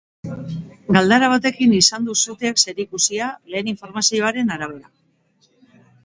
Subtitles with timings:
[0.95, 4.91] Galdara batekin izan du suteak zerikusia, lehen informazioen arabera.